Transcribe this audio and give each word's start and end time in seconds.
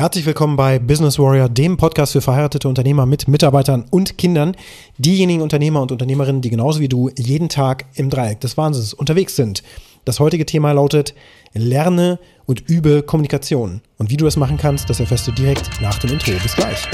Herzlich 0.00 0.24
willkommen 0.24 0.56
bei 0.56 0.78
Business 0.78 1.18
Warrior, 1.18 1.50
dem 1.50 1.76
Podcast 1.76 2.12
für 2.12 2.22
verheiratete 2.22 2.66
Unternehmer 2.66 3.04
mit 3.04 3.28
Mitarbeitern 3.28 3.84
und 3.90 4.16
Kindern. 4.16 4.56
Diejenigen 4.96 5.42
Unternehmer 5.42 5.82
und 5.82 5.92
Unternehmerinnen, 5.92 6.40
die 6.40 6.48
genauso 6.48 6.80
wie 6.80 6.88
du 6.88 7.10
jeden 7.18 7.50
Tag 7.50 7.84
im 7.96 8.08
Dreieck 8.08 8.40
des 8.40 8.56
Wahnsinns 8.56 8.94
unterwegs 8.94 9.36
sind. 9.36 9.62
Das 10.06 10.18
heutige 10.18 10.46
Thema 10.46 10.72
lautet 10.72 11.14
Lerne 11.52 12.18
und 12.46 12.66
übe 12.66 13.02
Kommunikation. 13.02 13.82
Und 13.98 14.08
wie 14.08 14.16
du 14.16 14.24
das 14.24 14.38
machen 14.38 14.56
kannst, 14.56 14.88
das 14.88 15.00
erfährst 15.00 15.26
du 15.26 15.32
direkt 15.32 15.68
nach 15.82 15.98
dem 15.98 16.12
Intro. 16.12 16.32
Bis 16.42 16.56
gleich. 16.56 16.88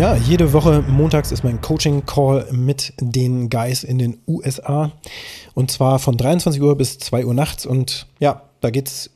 Ja, 0.00 0.16
jede 0.16 0.54
Woche 0.54 0.82
montags 0.88 1.30
ist 1.30 1.44
mein 1.44 1.60
Coaching-Call 1.60 2.46
mit 2.52 2.94
den 2.98 3.50
Guys 3.50 3.84
in 3.84 3.98
den 3.98 4.16
USA. 4.26 4.92
Und 5.52 5.70
zwar 5.70 5.98
von 5.98 6.16
23 6.16 6.62
Uhr 6.62 6.74
bis 6.74 6.98
2 7.00 7.26
Uhr 7.26 7.34
nachts. 7.34 7.66
Und 7.66 8.06
ja, 8.18 8.44
da 8.62 8.70
geht 8.70 8.88
es 8.88 9.10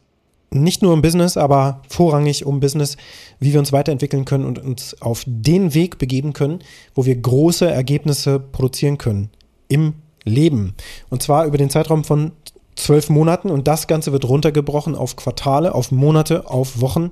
nicht 0.51 0.83
nur 0.83 0.93
um 0.93 1.01
Business, 1.01 1.39
aber 1.39 1.81
vorrangig 1.89 2.45
um 2.45 2.61
Business, 2.61 2.99
wie 3.41 3.55
wir 3.55 3.61
uns 3.61 3.73
weiterentwickeln 3.73 4.27
können 4.27 4.45
und 4.45 4.59
uns 4.59 5.01
auf 5.01 5.25
den 5.27 5.73
Weg 5.73 5.97
begeben 5.97 6.35
können, 6.35 6.59
wo 6.95 7.07
wir 7.07 7.17
große 7.17 7.67
Ergebnisse 7.67 8.39
produzieren 8.39 8.99
können 8.99 9.31
im 9.69 9.95
Leben. 10.25 10.75
Und 11.09 11.23
zwar 11.23 11.47
über 11.47 11.57
den 11.57 11.71
Zeitraum 11.71 12.05
von 12.05 12.33
zwölf 12.77 13.09
Monaten 13.09 13.51
und 13.51 13.69
das 13.69 13.87
Ganze 13.87 14.13
wird 14.13 14.29
runtergebrochen 14.29 14.95
auf 14.95 15.17
Quartale, 15.17 15.75
auf 15.75 15.93
Monate, 15.93 16.49
auf 16.49 16.81
Wochen 16.81 17.11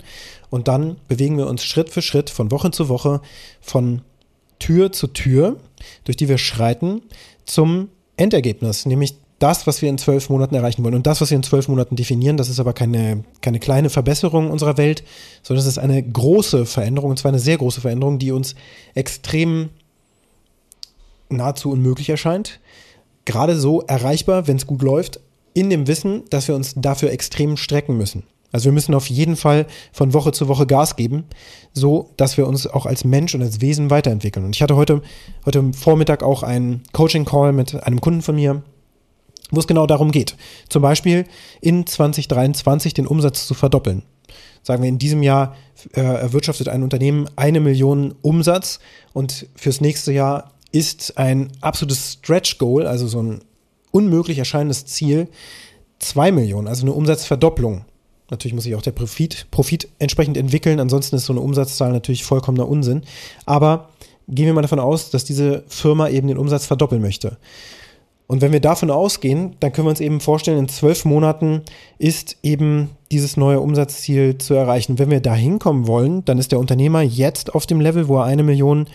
und 0.51 0.69
dann 0.69 0.97
bewegen 1.09 1.39
wir 1.39 1.47
uns 1.47 1.65
Schritt 1.65 1.89
für 1.89 2.03
Schritt 2.03 2.31
von 2.31 2.51
Woche 2.51 2.71
zu 2.71 2.89
Woche 2.89 3.21
von 3.61 4.03
Tür 4.59 4.93
zu 4.93 5.09
Tür, 5.09 5.57
durch 6.05 6.17
die 6.17 6.29
wir 6.29 6.39
schreiten, 6.39 7.03
zum 7.45 7.89
Endergebnis, 8.17 8.87
nämlich 8.87 9.15
das, 9.43 9.67
was 9.67 9.83
wir 9.83 9.89
in 9.89 9.99
zwölf 9.99 10.31
Monaten 10.31 10.55
erreichen 10.55 10.85
wollen. 10.85 10.95
Und 10.95 11.05
das, 11.09 11.21
was 11.21 11.31
wir 11.31 11.37
in 11.37 11.43
zwölf 11.43 11.67
Monaten 11.67 11.97
definieren, 11.97 12.37
das 12.37 12.49
ist 12.49 12.61
aber 12.61 12.73
keine, 12.73 13.25
keine 13.41 13.59
kleine 13.59 13.91
Verbesserung 13.91 14.53
unserer 14.53 14.77
Welt, 14.77 15.03
sondern 15.43 15.63
es 15.63 15.67
ist 15.67 15.79
eine 15.79 16.01
große 16.01 16.65
Veränderung, 16.65 17.11
und 17.11 17.19
zwar 17.19 17.31
eine 17.31 17.41
sehr 17.41 17.59
große 17.59 17.81
Veränderung, 17.81 18.21
die 18.21 18.31
uns 18.31 18.55
extrem 18.95 19.71
nahezu 21.29 21.73
unmöglich 21.73 22.09
erscheint. 22.09 22.61
Gerade 23.25 23.59
so 23.59 23.83
erreichbar, 23.83 24.47
wenn 24.47 24.59
es 24.59 24.67
gut 24.67 24.83
läuft, 24.83 25.19
in 25.55 25.71
dem 25.71 25.87
Wissen, 25.87 26.23
dass 26.31 26.49
wir 26.49 26.55
uns 26.55 26.75
dafür 26.77 27.11
extrem 27.11 27.57
strecken 27.57 27.97
müssen. 27.97 28.25
Also 28.53 28.67
wir 28.67 28.73
müssen 28.73 28.95
auf 28.95 29.09
jeden 29.09 29.37
Fall 29.37 29.67
von 29.93 30.13
Woche 30.13 30.33
zu 30.33 30.47
Woche 30.47 30.67
Gas 30.67 30.97
geben, 30.97 31.25
so 31.73 32.11
dass 32.19 32.37
wir 32.37 32.47
uns 32.47 32.67
auch 32.67 32.85
als 32.85 33.05
Mensch 33.05 33.35
und 33.35 33.43
als 33.43 33.63
Wesen 33.63 33.91
weiterentwickeln. 33.91 34.45
Und 34.45 34.55
ich 34.55 34.63
hatte 34.63 34.77
heute, 34.77 35.03
heute 35.47 35.73
Vormittag 35.73 36.23
auch 36.23 36.43
einen 36.43 36.83
Coaching-Call 36.93 37.53
mit 37.53 37.83
einem 37.83 38.01
Kunden 38.01 38.21
von 38.21 38.35
mir, 38.35 38.63
wo 39.51 39.59
es 39.59 39.67
genau 39.67 39.87
darum 39.87 40.11
geht. 40.11 40.37
Zum 40.69 40.83
Beispiel 40.83 41.25
in 41.61 41.87
2023 41.87 42.93
den 42.93 43.07
Umsatz 43.07 43.47
zu 43.47 43.55
verdoppeln. 43.55 44.03
Sagen 44.63 44.83
wir, 44.83 44.89
in 44.89 44.99
diesem 44.99 45.23
Jahr 45.23 45.57
äh, 45.95 46.01
erwirtschaftet 46.01 46.69
ein 46.69 46.83
Unternehmen 46.83 47.29
eine 47.37 47.59
Million 47.59 48.15
Umsatz 48.23 48.79
und 49.13 49.47
fürs 49.57 49.81
nächste 49.81 50.13
Jahr 50.13 50.53
ist 50.71 51.19
ein 51.19 51.51
absolutes 51.61 52.13
Stretch 52.13 52.59
Goal, 52.59 52.87
also 52.87 53.07
so 53.07 53.23
ein 53.23 53.41
unmöglich 53.93 54.39
erscheinendes 54.39 54.85
Ziel, 54.87 55.29
2 56.01 56.33
Millionen, 56.33 56.67
also 56.67 56.83
eine 56.83 56.93
Umsatzverdopplung. 56.93 57.85
Natürlich 58.31 58.55
muss 58.55 58.65
sich 58.65 58.75
auch 58.75 58.83
der 58.83 58.93
Profit, 58.93 59.47
Profit 59.51 59.89
entsprechend 60.01 60.37
entwickeln, 60.37 60.81
ansonsten 60.81 61.17
ist 61.17 61.27
so 61.27 61.33
eine 61.33 61.41
Umsatzzahl 61.41 61.93
natürlich 61.93 62.25
vollkommener 62.25 62.69
Unsinn. 62.69 63.03
Aber 63.47 63.91
gehen 64.29 64.47
wir 64.47 64.55
mal 64.55 64.63
davon 64.63 64.81
aus, 64.81 65.11
dass 65.11 65.25
diese 65.25 65.63
Firma 65.69 66.09
eben 66.09 66.29
den 66.29 66.39
Umsatz 66.39 66.67
verdoppeln 66.67 67.03
möchte. 67.03 67.37
Und 68.27 68.41
wenn 68.41 68.53
wir 68.53 68.61
davon 68.61 68.91
ausgehen, 68.91 69.57
dann 69.61 69.73
können 69.73 69.87
wir 69.87 69.91
uns 69.91 70.01
eben 70.01 70.21
vorstellen, 70.21 70.59
in 70.59 70.69
zwölf 70.69 71.05
Monaten 71.05 71.63
ist 71.99 72.39
eben 72.43 72.91
dieses 73.11 73.37
neue 73.37 73.61
Umsatzziel 73.61 74.39
zu 74.39 74.55
erreichen. 74.55 74.99
Wenn 74.99 75.11
wir 75.11 75.21
da 75.21 75.35
hinkommen 75.35 75.87
wollen, 75.87 76.25
dann 76.25 76.39
ist 76.39 76.51
der 76.51 76.59
Unternehmer 76.59 77.03
jetzt 77.03 77.55
auf 77.55 77.67
dem 77.67 77.81
Level, 77.81 78.09
wo 78.09 78.17
er 78.17 78.25
eine 78.25 78.43
Million 78.43 78.87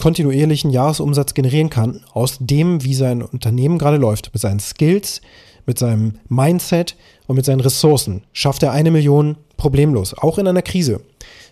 kontinuierlichen 0.00 0.70
Jahresumsatz 0.70 1.34
generieren 1.34 1.70
kann, 1.70 2.00
aus 2.12 2.38
dem, 2.40 2.82
wie 2.84 2.94
sein 2.94 3.22
Unternehmen 3.22 3.78
gerade 3.78 3.96
läuft, 3.96 4.30
mit 4.32 4.40
seinen 4.40 4.60
Skills, 4.60 5.20
mit 5.66 5.78
seinem 5.78 6.14
Mindset 6.28 6.96
und 7.26 7.36
mit 7.36 7.44
seinen 7.44 7.60
Ressourcen, 7.60 8.22
schafft 8.32 8.62
er 8.62 8.72
eine 8.72 8.90
Million 8.90 9.36
problemlos, 9.56 10.14
auch 10.14 10.38
in 10.38 10.48
einer 10.48 10.62
Krise. 10.62 11.00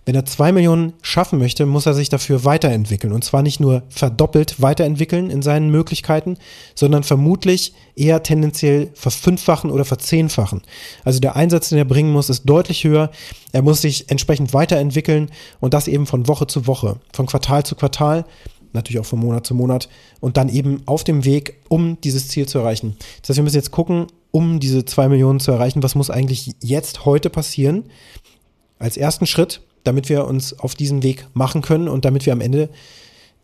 Wenn 0.07 0.15
er 0.15 0.25
zwei 0.25 0.51
Millionen 0.51 0.95
schaffen 1.03 1.39
möchte, 1.39 1.67
muss 1.67 1.87
er 1.87 1.95
sich 1.95 2.09
dafür 2.09 2.45
weiterentwickeln. 2.45 3.13
Und 3.13 3.23
zwar 3.23 3.43
nicht 3.43 3.61
nur 3.61 3.83
verdoppelt 3.91 4.61
weiterentwickeln 4.61 5.31
in 5.31 5.43
seinen 5.43 5.71
Möglichkeiten, 5.71 6.39
sondern 6.75 7.05
vermutlich 7.05 7.75
eher 7.95 8.23
tendenziell 8.23 8.91
verfünffachen 8.95 9.71
oder 9.71 9.85
verzehnfachen. 9.85 10.63
Also 11.05 11.21
der 11.21 11.37
Einsatz, 11.37 11.69
den 11.69 11.79
er 11.79 11.85
bringen 11.85 12.13
muss, 12.13 12.31
ist 12.31 12.45
deutlich 12.45 12.85
höher. 12.85 13.11
Er 13.53 13.63
muss 13.63 13.83
sich 13.83 14.11
entsprechend 14.11 14.55
weiterentwickeln 14.55 15.31
und 15.61 15.75
das 15.75 15.87
eben 15.87 16.07
von 16.07 16.27
Woche 16.27 16.47
zu 16.47 16.67
Woche, 16.67 16.97
von 17.13 17.27
Quartal 17.27 17.65
zu 17.65 17.75
Quartal 17.75 18.25
natürlich 18.73 19.01
auch 19.01 19.07
von 19.07 19.19
Monat 19.19 19.47
zu 19.47 19.55
Monat 19.55 19.89
und 20.21 20.37
dann 20.37 20.49
eben 20.49 20.83
auf 20.87 21.05
dem 21.05 21.25
Weg, 21.25 21.61
um 21.69 22.01
dieses 22.01 22.29
Ziel 22.29 22.47
zu 22.47 22.59
erreichen. 22.59 22.97
Das 23.21 23.31
heißt, 23.31 23.39
wir 23.39 23.45
müssen 23.45 23.57
jetzt 23.57 23.71
gucken, 23.71 24.07
um 24.31 24.61
diese 24.61 24.85
zwei 24.85 25.09
Millionen 25.09 25.41
zu 25.41 25.51
erreichen, 25.51 25.83
was 25.83 25.95
muss 25.95 26.11
eigentlich 26.11 26.55
jetzt 26.63 27.05
heute 27.05 27.31
passieren? 27.31 27.85
Als 28.79 28.97
ersten 28.97 29.27
Schritt, 29.27 29.61
damit 29.85 30.09
wir 30.09 30.27
uns 30.27 30.59
auf 30.59 30.75
diesen 30.75 31.03
Weg 31.03 31.27
machen 31.35 31.63
können 31.63 31.89
und 31.89 32.05
damit 32.05 32.27
wir 32.27 32.33
am 32.33 32.41
Ende 32.41 32.71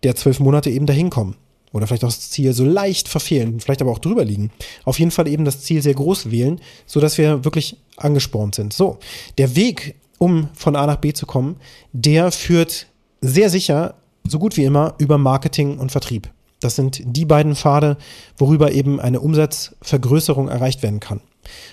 der 0.02 0.14
zwölf 0.14 0.40
Monate 0.40 0.70
eben 0.70 0.86
dahin 0.86 1.10
kommen. 1.10 1.36
Oder 1.72 1.86
vielleicht 1.86 2.04
auch 2.04 2.08
das 2.08 2.30
Ziel 2.30 2.52
so 2.52 2.64
leicht 2.64 3.08
verfehlen, 3.08 3.60
vielleicht 3.60 3.82
aber 3.82 3.90
auch 3.90 3.98
drüber 3.98 4.24
liegen. 4.24 4.50
Auf 4.84 4.98
jeden 4.98 5.10
Fall 5.10 5.28
eben 5.28 5.44
das 5.44 5.62
Ziel 5.62 5.82
sehr 5.82 5.94
groß 5.94 6.30
wählen, 6.30 6.60
sodass 6.86 7.18
wir 7.18 7.44
wirklich 7.44 7.76
angespornt 7.96 8.54
sind. 8.54 8.72
So, 8.72 8.98
der 9.36 9.56
Weg, 9.56 9.96
um 10.18 10.48
von 10.54 10.76
A 10.76 10.86
nach 10.86 10.96
B 10.96 11.12
zu 11.12 11.26
kommen, 11.26 11.56
der 11.92 12.32
führt 12.32 12.86
sehr 13.20 13.50
sicher, 13.50 13.94
so 14.30 14.38
gut 14.38 14.56
wie 14.56 14.64
immer, 14.64 14.94
über 14.98 15.18
Marketing 15.18 15.78
und 15.78 15.92
Vertrieb. 15.92 16.30
Das 16.60 16.76
sind 16.76 17.02
die 17.04 17.24
beiden 17.24 17.54
Pfade, 17.54 17.96
worüber 18.38 18.72
eben 18.72 19.00
eine 19.00 19.20
Umsatzvergrößerung 19.20 20.48
erreicht 20.48 20.82
werden 20.82 21.00
kann. 21.00 21.20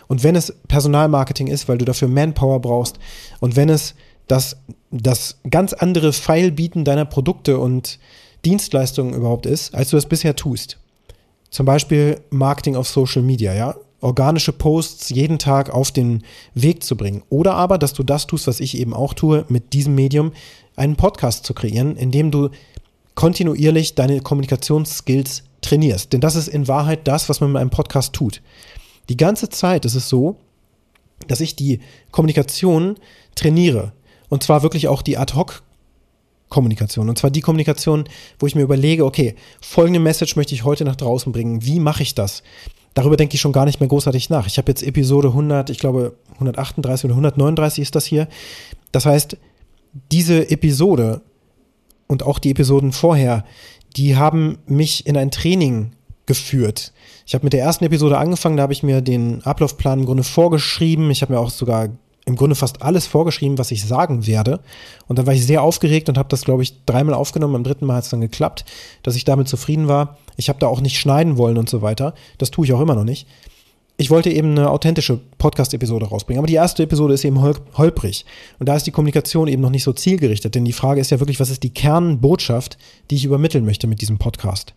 Und 0.07 0.23
wenn 0.23 0.35
es 0.35 0.53
Personalmarketing 0.67 1.47
ist, 1.47 1.67
weil 1.67 1.77
du 1.77 1.85
dafür 1.85 2.07
Manpower 2.07 2.59
brauchst, 2.59 2.99
und 3.39 3.55
wenn 3.55 3.69
es 3.69 3.95
dass 4.27 4.57
das 4.91 5.39
ganz 5.49 5.73
andere 5.73 6.13
Feilbieten 6.13 6.85
deiner 6.85 7.05
Produkte 7.05 7.57
und 7.57 7.99
Dienstleistungen 8.45 9.13
überhaupt 9.13 9.45
ist, 9.45 9.73
als 9.73 9.89
du 9.89 9.97
es 9.97 10.05
bisher 10.05 10.35
tust. 10.35 10.77
Zum 11.49 11.65
Beispiel 11.65 12.19
Marketing 12.29 12.75
auf 12.75 12.87
Social 12.87 13.21
Media, 13.21 13.53
ja. 13.53 13.75
Organische 14.03 14.51
Posts 14.51 15.09
jeden 15.09 15.39
Tag 15.39 15.69
auf 15.69 15.91
den 15.91 16.23
Weg 16.53 16.83
zu 16.83 16.97
bringen. 16.97 17.23
Oder 17.29 17.55
aber, 17.55 17.77
dass 17.77 17.93
du 17.93 18.03
das 18.03 18.27
tust, 18.27 18.47
was 18.47 18.59
ich 18.59 18.77
eben 18.77 18.93
auch 18.93 19.13
tue, 19.13 19.45
mit 19.47 19.73
diesem 19.73 19.95
Medium, 19.95 20.33
einen 20.75 20.95
Podcast 20.97 21.45
zu 21.45 21.53
kreieren, 21.53 21.95
in 21.95 22.11
dem 22.11 22.29
du 22.29 22.49
kontinuierlich 23.15 23.95
deine 23.95 24.21
Kommunikationsskills 24.21 25.43
trainierst. 25.61 26.13
Denn 26.13 26.21
das 26.21 26.35
ist 26.35 26.47
in 26.47 26.67
Wahrheit 26.67 27.07
das, 27.07 27.29
was 27.29 27.39
man 27.39 27.53
mit 27.53 27.61
einem 27.61 27.69
Podcast 27.69 28.13
tut. 28.13 28.41
Die 29.09 29.17
ganze 29.17 29.49
Zeit 29.49 29.85
ist 29.85 29.95
es 29.95 30.09
so, 30.09 30.37
dass 31.27 31.39
ich 31.39 31.55
die 31.55 31.79
Kommunikation 32.11 32.95
trainiere. 33.35 33.93
Und 34.29 34.43
zwar 34.43 34.63
wirklich 34.63 34.87
auch 34.87 35.01
die 35.01 35.17
Ad-Hoc-Kommunikation. 35.17 37.07
Und 37.07 37.17
zwar 37.17 37.31
die 37.31 37.41
Kommunikation, 37.41 38.05
wo 38.39 38.47
ich 38.47 38.55
mir 38.55 38.63
überlege, 38.63 39.05
okay, 39.05 39.35
folgende 39.61 39.99
Message 39.99 40.35
möchte 40.35 40.55
ich 40.55 40.63
heute 40.63 40.85
nach 40.85 40.95
draußen 40.95 41.31
bringen. 41.31 41.63
Wie 41.63 41.79
mache 41.79 42.03
ich 42.03 42.15
das? 42.15 42.43
Darüber 42.93 43.17
denke 43.17 43.35
ich 43.35 43.41
schon 43.41 43.53
gar 43.53 43.65
nicht 43.65 43.79
mehr 43.79 43.89
großartig 43.89 44.29
nach. 44.29 44.45
Ich 44.47 44.57
habe 44.57 44.69
jetzt 44.69 44.83
Episode 44.83 45.29
100, 45.29 45.69
ich 45.69 45.79
glaube 45.79 46.15
138 46.33 47.05
oder 47.05 47.13
139 47.13 47.81
ist 47.81 47.95
das 47.95 48.05
hier. 48.05 48.27
Das 48.91 49.05
heißt, 49.05 49.37
diese 50.11 50.49
Episode 50.49 51.21
und 52.07 52.23
auch 52.23 52.39
die 52.39 52.51
Episoden 52.51 52.91
vorher, 52.91 53.45
die 53.95 54.15
haben 54.15 54.59
mich 54.67 55.05
in 55.07 55.17
ein 55.17 55.31
Training 55.31 55.91
geführt. 56.25 56.93
Ich 57.25 57.33
habe 57.33 57.45
mit 57.45 57.53
der 57.53 57.61
ersten 57.61 57.85
Episode 57.85 58.17
angefangen, 58.17 58.57
da 58.57 58.63
habe 58.63 58.73
ich 58.73 58.83
mir 58.83 59.01
den 59.01 59.43
Ablaufplan 59.43 59.99
im 59.99 60.05
Grunde 60.05 60.23
vorgeschrieben. 60.23 61.11
Ich 61.11 61.21
habe 61.21 61.33
mir 61.33 61.39
auch 61.39 61.49
sogar 61.49 61.89
im 62.25 62.35
Grunde 62.35 62.55
fast 62.55 62.81
alles 62.81 63.05
vorgeschrieben, 63.05 63.57
was 63.57 63.71
ich 63.71 63.83
sagen 63.85 64.25
werde. 64.25 64.61
Und 65.07 65.19
dann 65.19 65.27
war 65.27 65.33
ich 65.33 65.45
sehr 65.45 65.61
aufgeregt 65.61 66.07
und 66.07 66.17
habe 66.17 66.29
das, 66.29 66.45
glaube 66.45 66.63
ich, 66.63 66.85
dreimal 66.85 67.15
aufgenommen. 67.15 67.53
Beim 67.53 67.63
dritten 67.63 67.85
Mal 67.85 67.97
hat 67.97 68.05
es 68.05 68.09
dann 68.09 68.21
geklappt, 68.21 68.65
dass 69.03 69.15
ich 69.15 69.25
damit 69.25 69.47
zufrieden 69.47 69.87
war. 69.87 70.17
Ich 70.37 70.49
habe 70.49 70.59
da 70.59 70.67
auch 70.67 70.81
nicht 70.81 70.97
schneiden 70.97 71.37
wollen 71.37 71.57
und 71.57 71.69
so 71.69 71.81
weiter. 71.81 72.13
Das 72.37 72.51
tue 72.51 72.65
ich 72.65 72.73
auch 72.73 72.79
immer 72.79 72.95
noch 72.95 73.03
nicht. 73.03 73.27
Ich 73.97 74.09
wollte 74.09 74.31
eben 74.31 74.51
eine 74.51 74.71
authentische 74.71 75.19
Podcast-Episode 75.37 76.07
rausbringen. 76.07 76.39
Aber 76.39 76.47
die 76.47 76.55
erste 76.55 76.83
Episode 76.83 77.13
ist 77.13 77.25
eben 77.25 77.41
hol 77.41 77.55
holprig. 77.77 78.25
Und 78.57 78.67
da 78.67 78.75
ist 78.75 78.87
die 78.87 78.91
Kommunikation 78.91 79.47
eben 79.47 79.61
noch 79.61 79.69
nicht 79.69 79.83
so 79.83 79.93
zielgerichtet. 79.93 80.55
Denn 80.55 80.65
die 80.65 80.73
Frage 80.73 81.01
ist 81.01 81.11
ja 81.11 81.19
wirklich, 81.19 81.39
was 81.39 81.49
ist 81.49 81.61
die 81.61 81.73
Kernbotschaft, 81.73 82.77
die 83.11 83.15
ich 83.15 83.25
übermitteln 83.25 83.65
möchte 83.65 83.85
mit 83.85 84.01
diesem 84.01 84.17
Podcast? 84.17 84.73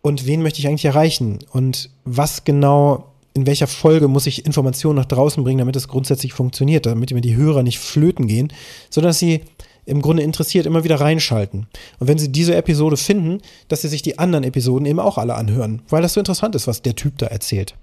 Und 0.00 0.26
wen 0.26 0.42
möchte 0.42 0.58
ich 0.58 0.66
eigentlich 0.66 0.86
erreichen? 0.86 1.38
Und 1.52 1.90
was 2.04 2.44
genau 2.44 3.11
in 3.34 3.46
welcher 3.46 3.66
Folge 3.66 4.08
muss 4.08 4.26
ich 4.26 4.44
Informationen 4.44 4.96
nach 4.96 5.06
draußen 5.06 5.42
bringen, 5.42 5.58
damit 5.58 5.76
es 5.76 5.88
grundsätzlich 5.88 6.32
funktioniert, 6.32 6.86
damit 6.86 7.12
mir 7.12 7.20
die 7.20 7.36
Hörer 7.36 7.62
nicht 7.62 7.78
flöten 7.78 8.26
gehen, 8.26 8.52
sondern 8.90 9.10
dass 9.10 9.18
sie 9.18 9.40
im 9.84 10.00
Grunde 10.00 10.22
interessiert, 10.22 10.66
immer 10.66 10.84
wieder 10.84 11.00
reinschalten. 11.00 11.66
Und 11.98 12.08
wenn 12.08 12.18
Sie 12.18 12.30
diese 12.30 12.54
Episode 12.54 12.96
finden, 12.96 13.38
dass 13.66 13.82
Sie 13.82 13.88
sich 13.88 14.02
die 14.02 14.18
anderen 14.18 14.44
Episoden 14.44 14.86
eben 14.86 15.00
auch 15.00 15.18
alle 15.18 15.34
anhören, 15.34 15.82
weil 15.88 16.02
das 16.02 16.12
so 16.12 16.20
interessant 16.20 16.54
ist, 16.54 16.66
was 16.66 16.82
der 16.82 16.94
Typ 16.94 17.18
da 17.18 17.26
erzählt. 17.26 17.74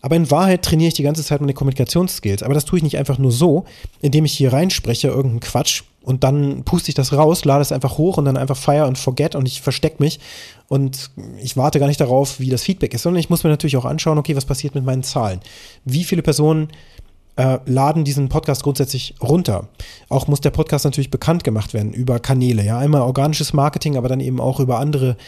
Aber 0.00 0.16
in 0.16 0.30
Wahrheit 0.30 0.62
trainiere 0.62 0.88
ich 0.88 0.94
die 0.94 1.02
ganze 1.02 1.24
Zeit 1.24 1.40
meine 1.40 1.54
Kommunikationsskills. 1.54 2.42
Aber 2.42 2.54
das 2.54 2.64
tue 2.64 2.78
ich 2.78 2.82
nicht 2.82 2.98
einfach 2.98 3.18
nur 3.18 3.32
so, 3.32 3.64
indem 4.00 4.24
ich 4.24 4.32
hier 4.32 4.52
reinspreche, 4.52 5.08
irgendeinen 5.08 5.40
Quatsch 5.40 5.82
und 6.08 6.24
dann 6.24 6.64
puste 6.64 6.88
ich 6.88 6.94
das 6.94 7.12
raus, 7.12 7.44
lade 7.44 7.60
es 7.60 7.70
einfach 7.70 7.98
hoch 7.98 8.16
und 8.16 8.24
dann 8.24 8.38
einfach 8.38 8.56
fire 8.56 8.86
und 8.86 8.96
forget 8.96 9.34
und 9.34 9.46
ich 9.46 9.60
verstecke 9.60 10.02
mich 10.02 10.20
und 10.66 11.10
ich 11.42 11.58
warte 11.58 11.78
gar 11.78 11.86
nicht 11.86 12.00
darauf, 12.00 12.40
wie 12.40 12.48
das 12.48 12.62
Feedback 12.62 12.94
ist, 12.94 13.02
sondern 13.02 13.20
ich 13.20 13.28
muss 13.28 13.44
mir 13.44 13.50
natürlich 13.50 13.76
auch 13.76 13.84
anschauen, 13.84 14.16
okay, 14.16 14.34
was 14.34 14.46
passiert 14.46 14.74
mit 14.74 14.86
meinen 14.86 15.02
Zahlen? 15.02 15.40
Wie 15.84 16.04
viele 16.04 16.22
Personen 16.22 16.68
äh, 17.36 17.58
laden 17.66 18.04
diesen 18.04 18.30
Podcast 18.30 18.62
grundsätzlich 18.62 19.16
runter. 19.22 19.68
Auch 20.08 20.28
muss 20.28 20.40
der 20.40 20.48
Podcast 20.48 20.86
natürlich 20.86 21.10
bekannt 21.10 21.44
gemacht 21.44 21.74
werden 21.74 21.92
über 21.92 22.20
Kanäle. 22.20 22.64
Ja, 22.64 22.78
einmal 22.78 23.02
organisches 23.02 23.52
Marketing, 23.52 23.98
aber 23.98 24.08
dann 24.08 24.20
eben 24.20 24.40
auch 24.40 24.60
über 24.60 24.78
andere 24.78 25.18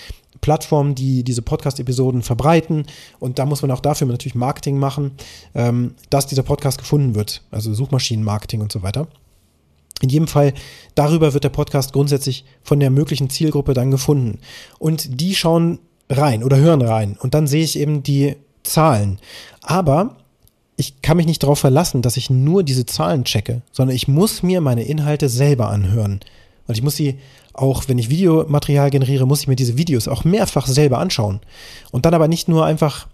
Plattformen, 0.41 0.95
die 0.95 1.25
diese 1.25 1.43
Podcast-Episoden 1.43 2.23
verbreiten. 2.23 2.87
Und 3.19 3.39
da 3.39 3.45
muss 3.45 3.61
man 3.61 3.71
auch 3.71 3.81
dafür 3.81 4.07
natürlich 4.07 4.35
Marketing 4.35 4.79
machen, 4.79 5.11
ähm, 5.55 5.95
dass 6.09 6.27
dieser 6.27 6.43
Podcast 6.43 6.79
gefunden 6.79 7.15
wird. 7.15 7.43
Also 7.51 7.75
Suchmaschinenmarketing 7.75 8.63
und 8.63 8.73
so 8.73 8.83
weiter. 8.83 9.09
In 10.03 10.09
jedem 10.09 10.29
Fall, 10.29 10.55
darüber 10.95 11.35
wird 11.35 11.45
der 11.45 11.51
Podcast 11.51 11.93
grundsätzlich 11.93 12.45
von 12.63 12.81
der 12.81 12.91
möglichen 12.91 13.31
Zielgruppe 13.31 13.75
dann 13.75 13.91
gefunden. 13.91 14.39
Und 14.79 15.21
die 15.21 15.35
schauen 15.35 15.79
rein 16.09 16.43
oder 16.43 16.57
hören 16.57 16.83
rein. 16.83 17.17
Und 17.21 17.35
dann 17.35 17.47
sehe 17.47 17.65
ich 17.65 17.79
eben 17.79 18.03
die 18.03 18.37
Zahlen. 18.63 19.19
Aber 19.63 20.17
ich 20.77 21.03
kann 21.03 21.19
mich 21.19 21.27
nicht 21.27 21.43
darauf 21.43 21.59
verlassen, 21.59 22.03
dass 22.03 22.17
ich 22.17 22.31
nur 22.31 22.63
diese 22.63 22.87
Zahlen 22.87 23.25
checke, 23.25 23.63
sondern 23.73 23.95
ich 23.95 24.09
muss 24.09 24.43
mir 24.43 24.61
meine 24.61 24.85
Inhalte 24.85 25.29
selber 25.29 25.69
anhören. 25.69 26.21
Und 26.67 26.77
ich 26.77 26.83
muss 26.83 26.97
sie 26.97 27.19
auch, 27.53 27.89
wenn 27.89 27.99
ich 27.99 28.09
Videomaterial 28.09 28.91
generiere, 28.91 29.27
muss 29.27 29.41
ich 29.43 29.49
mir 29.49 29.57
diese 29.57 29.77
Videos 29.77 30.09
auch 30.09 30.25
mehrfach 30.25 30.67
selber 30.67 30.99
anschauen. 30.99 31.41
Und 31.91 32.07
dann 32.07 32.15
aber 32.15 32.29
nicht 32.29 32.49
nur 32.49 32.65
einfach 32.65 33.09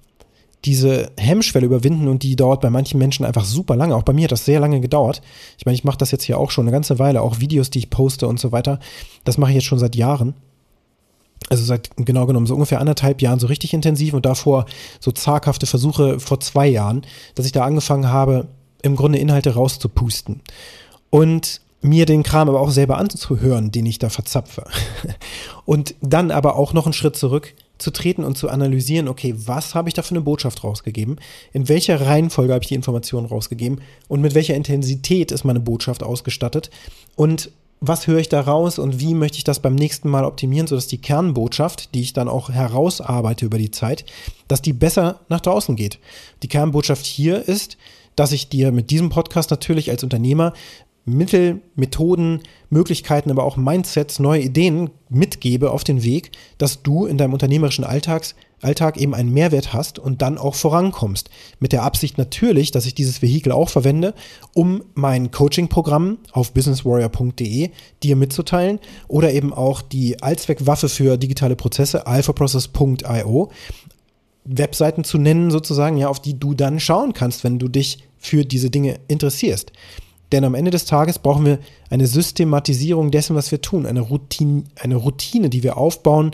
diese 0.67 1.11
Hemmschwelle 1.17 1.67
überwinden 1.67 2.09
und 2.09 2.23
die 2.23 2.37
dauert 2.37 2.61
bei 2.61 2.71
manchen 2.71 2.99
Menschen 2.99 3.25
einfach 3.25 3.45
super 3.45 3.77
lange. 3.77 3.97
Auch 3.97 4.03
bei 4.03 4.13
mir 4.13 4.25
hat 4.25 4.33
das 4.33 4.45
sehr 4.45 4.61
lange 4.61 4.81
gedauert. 4.81 5.23
Ich 5.57 5.65
meine, 5.65 5.75
ich 5.75 5.85
mache 5.85 5.99
das 5.99 6.11
jetzt 6.11 6.25
hier 6.25 6.39
auch 6.39 6.51
schon 6.51 6.65
eine 6.65 6.73
ganze 6.73 6.99
Weile, 6.99 7.23
auch 7.23 7.41
Videos, 7.41 7.71
die 7.71 7.79
ich 7.79 7.91
poste 7.91 8.27
und 8.27 8.39
so 8.39 8.53
weiter. 8.53 8.81
Das 9.25 9.39
mache 9.39 9.53
ich 9.53 9.57
jetzt 9.57 9.67
schon 9.67 9.79
seit 9.79 9.97
Jahren 9.97 10.35
also 11.49 11.65
seit 11.65 11.91
genau 11.97 12.27
genommen 12.27 12.47
so 12.47 12.55
ungefähr 12.55 12.81
anderthalb 12.81 13.23
Jahren 13.23 13.39
so 13.39 13.47
richtig 13.47 13.73
intensiv 13.73 14.15
und 14.15 14.27
davor 14.27 14.67
so 14.99 15.13
zaghafte 15.13 15.67
Versuche 15.67 16.19
vor 16.19 16.41
zwei 16.41 16.67
Jahren, 16.67 17.03
dass 17.35 17.47
ich 17.47 17.53
da 17.53 17.65
angefangen 17.65 18.09
habe, 18.09 18.49
im 18.83 18.97
Grunde 18.97 19.19
Inhalte 19.19 19.55
rauszupusten. 19.55 20.41
Und 21.11 21.61
mir 21.83 22.05
den 22.07 22.23
Kram 22.23 22.49
aber 22.49 22.61
auch 22.61 22.71
selber 22.71 22.99
anzuhören, 22.99 23.71
den 23.71 23.87
ich 23.87 23.99
da 23.99 24.09
verzapfe. 24.09 24.65
Und 25.65 25.95
dann 26.01 26.31
aber 26.31 26.57
auch 26.57 26.73
noch 26.73 26.87
einen 26.87 26.93
Schritt 26.93 27.17
zurück 27.17 27.55
zu 27.79 27.91
treten 27.91 28.25
und 28.25 28.39
zu 28.39 28.49
analysieren, 28.49 29.09
okay, 29.09 29.35
was 29.37 29.75
habe 29.75 29.89
ich 29.89 29.95
da 29.95 30.03
für 30.03 30.13
eine 30.13 30.23
Botschaft 30.23 30.65
rausgegeben? 30.65 31.17
In 31.53 31.69
welcher 31.69 32.01
Reihenfolge 32.01 32.53
habe 32.53 32.63
ich 32.63 32.69
die 32.69 32.75
Informationen 32.75 33.27
rausgegeben? 33.27 33.81
Und 34.09 34.21
mit 34.21 34.35
welcher 34.35 34.55
Intensität 34.55 35.33
ist 35.33 35.45
meine 35.45 35.61
Botschaft 35.61 36.03
ausgestattet? 36.03 36.71
Und 37.17 37.51
was 37.81 38.07
höre 38.07 38.19
ich 38.19 38.29
da 38.29 38.41
raus 38.41 38.79
und 38.79 39.01
wie 39.01 39.15
möchte 39.15 39.39
ich 39.39 39.45
das 39.45 39.61
beim 39.61 39.75
nächsten 39.75 40.09
Mal 40.09 40.25
optimieren, 40.25 40.67
sodass 40.67 40.87
die 40.87 41.01
Kernbotschaft, 41.01 41.95
die 41.95 42.01
ich 42.01 42.13
dann 42.15 42.29
auch 42.29 42.49
herausarbeite 42.51 43.45
über 43.45 43.59
die 43.59 43.71
Zeit, 43.71 44.07
dass 44.49 44.63
die 44.63 44.73
besser 44.73 45.21
nach 45.29 45.41
draußen 45.41 45.77
geht. 45.77 45.99
Die 46.43 46.49
Kernbotschaft 46.49 47.05
hier 47.05 47.47
ist, 47.47 47.77
dass 48.15 48.33
ich 48.33 48.49
dir 48.49 48.73
mit 48.73 48.91
diesem 48.91 49.11
Podcast 49.11 49.51
natürlich 49.51 49.91
als 49.91 50.03
Unternehmer 50.03 50.55
Mittel, 51.07 51.63
Methoden, 51.77 52.41
Möglichkeiten, 52.69 53.31
aber 53.31 53.45
auch 53.45 53.57
Mindsets, 53.57 54.19
neue 54.19 54.43
Ideen 54.43 54.91
mitgebe 55.09 55.71
auf 55.71 55.85
den 55.85 56.03
Weg, 56.03 56.33
dass 56.59 56.83
du 56.83 57.07
in 57.07 57.17
deinem 57.17 57.33
unternehmerischen 57.33 57.85
Alltags, 57.85 58.35
Alltag 58.61 58.97
eben 58.97 59.15
einen 59.15 59.33
Mehrwert 59.33 59.73
hast 59.73 59.99
und 59.99 60.21
dann 60.21 60.37
auch 60.39 60.55
vorankommst. 60.55 61.31
Mit 61.61 61.73
der 61.73 61.85
Absicht 61.85 62.19
natürlich, 62.19 62.71
dass 62.73 62.87
ich 62.87 62.95
dieses 62.95 63.23
Vehikel 63.23 63.53
auch 63.53 63.69
verwende, 63.69 64.15
um 64.55 64.83
mein 64.95 65.31
Coaching-Programm 65.31 66.19
auf 66.33 66.53
businesswarrior.de 66.53 67.71
dir 68.03 68.17
mitzuteilen 68.17 68.81
oder 69.09 69.33
eben 69.33 69.53
auch 69.53 69.83
die 69.83 70.23
Allzweckwaffe 70.23 70.89
für 70.89 71.19
digitale 71.19 71.55
Prozesse 71.55 72.07
alphaprocess.io 72.07 73.51
Webseiten 74.47 75.05
zu 75.05 75.19
nennen 75.19 75.51
sozusagen, 75.51 75.97
ja, 75.99 76.09
auf 76.09 76.21
die 76.21 76.39
du 76.39 76.55
dann 76.55 76.81
schauen 76.81 77.13
kannst, 77.13 77.45
wenn 77.45 77.59
du 77.59 77.69
dich 77.69 77.99
für 78.19 78.45
diese 78.45 78.71
Dinge 78.71 78.99
interessierst. 79.09 79.73
Denn 80.33 80.45
am 80.45 80.55
Ende 80.55 80.71
des 80.71 80.85
Tages 80.85 81.19
brauchen 81.19 81.45
wir 81.45 81.59
eine 81.91 82.07
Systematisierung 82.07 83.11
dessen, 83.11 83.37
was 83.37 83.51
wir 83.51 83.61
tun, 83.61 83.87
eine 83.87 84.01
Routine, 84.01 84.65
eine 84.77 84.97
Routine, 84.97 85.51
die 85.51 85.63
wir 85.63 85.77
aufbauen, 85.77 86.33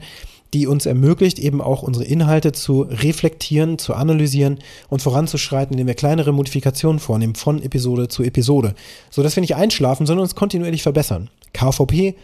die 0.54 0.66
uns 0.66 0.84
ermöglicht, 0.84 1.38
eben 1.38 1.62
auch 1.62 1.82
unsere 1.82 2.04
Inhalte 2.04 2.52
zu 2.52 2.82
reflektieren, 2.82 3.78
zu 3.78 3.94
analysieren 3.94 4.58
und 4.88 5.00
voranzuschreiten, 5.00 5.72
indem 5.72 5.86
wir 5.86 5.94
kleinere 5.94 6.32
Modifikationen 6.32 6.98
vornehmen 6.98 7.34
von 7.34 7.62
Episode 7.62 8.08
zu 8.08 8.22
Episode, 8.22 8.74
sodass 9.10 9.36
wir 9.36 9.40
nicht 9.40 9.56
einschlafen, 9.56 10.06
sondern 10.06 10.24
uns 10.24 10.34
kontinuierlich 10.34 10.82
verbessern. 10.82 11.30
KVP, 11.54 12.16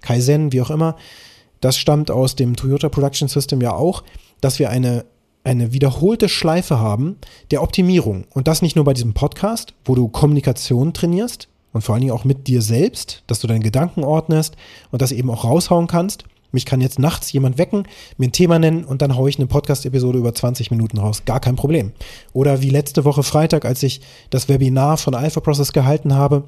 Kaizen, 0.00 0.52
wie 0.52 0.62
auch 0.62 0.70
immer, 0.70 0.96
das 1.60 1.76
stammt 1.76 2.10
aus 2.10 2.36
dem 2.36 2.56
Toyota 2.56 2.88
Production 2.88 3.28
System 3.28 3.60
ja 3.60 3.72
auch, 3.72 4.02
dass 4.40 4.58
wir 4.58 4.70
eine 4.70 5.04
eine 5.44 5.72
wiederholte 5.72 6.28
Schleife 6.28 6.80
haben 6.80 7.16
der 7.50 7.62
Optimierung. 7.62 8.24
Und 8.32 8.48
das 8.48 8.62
nicht 8.62 8.76
nur 8.76 8.84
bei 8.84 8.94
diesem 8.94 9.12
Podcast, 9.12 9.74
wo 9.84 9.94
du 9.94 10.08
Kommunikation 10.08 10.94
trainierst 10.94 11.48
und 11.72 11.82
vor 11.82 11.94
allen 11.94 12.00
Dingen 12.00 12.14
auch 12.14 12.24
mit 12.24 12.48
dir 12.48 12.62
selbst, 12.62 13.22
dass 13.26 13.40
du 13.40 13.46
deine 13.46 13.60
Gedanken 13.60 14.02
ordnest 14.02 14.56
und 14.90 15.02
das 15.02 15.12
eben 15.12 15.30
auch 15.30 15.44
raushauen 15.44 15.86
kannst. 15.86 16.24
Mich 16.50 16.66
kann 16.66 16.80
jetzt 16.80 17.00
nachts 17.00 17.32
jemand 17.32 17.58
wecken, 17.58 17.82
mir 18.16 18.28
ein 18.28 18.32
Thema 18.32 18.60
nennen 18.60 18.84
und 18.84 19.02
dann 19.02 19.16
haue 19.16 19.28
ich 19.28 19.38
eine 19.38 19.48
Podcast-Episode 19.48 20.18
über 20.18 20.32
20 20.32 20.70
Minuten 20.70 20.98
raus. 20.98 21.24
Gar 21.24 21.40
kein 21.40 21.56
Problem. 21.56 21.92
Oder 22.32 22.62
wie 22.62 22.70
letzte 22.70 23.04
Woche 23.04 23.24
Freitag, 23.24 23.64
als 23.64 23.82
ich 23.82 24.00
das 24.30 24.48
Webinar 24.48 24.96
von 24.96 25.16
Alpha 25.16 25.40
Process 25.40 25.72
gehalten 25.72 26.14
habe, 26.14 26.44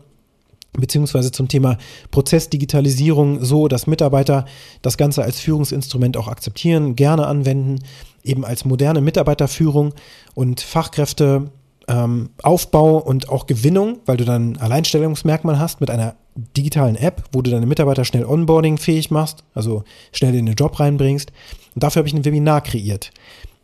beziehungsweise 0.81 1.33
zum 1.33 1.49
Thema 1.49 1.79
Prozessdigitalisierung 2.11 3.45
so, 3.45 3.69
dass 3.69 3.87
Mitarbeiter 3.87 4.45
das 4.83 4.97
Ganze 4.97 5.23
als 5.23 5.41
Führungsinstrument 5.41 6.17
auch 6.17 6.29
akzeptieren, 6.29 6.97
gerne 6.97 7.27
anwenden 7.27 7.81
eben 8.23 8.45
als 8.45 8.65
moderne 8.65 9.01
Mitarbeiterführung 9.01 9.95
und 10.35 10.61
Fachkräfte 10.61 11.51
ähm, 11.89 12.31
Aufbau 12.43 12.99
und 12.99 13.29
auch 13.29 13.47
Gewinnung, 13.47 13.99
weil 14.07 14.17
du 14.17 14.25
dann 14.25 14.53
ein 14.53 14.59
Alleinstellungsmerkmal 14.59 15.59
hast 15.59 15.81
mit 15.81 15.91
einer 15.91 16.17
digitalen 16.57 16.97
App, 16.97 17.25
wo 17.33 17.43
du 17.43 17.51
deine 17.51 17.67
Mitarbeiter 17.67 18.05
schnell 18.05 18.25
Onboarding 18.25 18.79
fähig 18.79 19.11
machst, 19.11 19.45
also 19.55 19.85
schnell 20.13 20.35
in 20.35 20.47
den 20.47 20.57
Job 20.57 20.79
reinbringst. 20.79 21.33
Und 21.75 21.83
dafür 21.83 22.01
habe 22.01 22.09
ich 22.09 22.15
ein 22.15 22.25
Webinar 22.25 22.61
kreiert. 22.61 23.13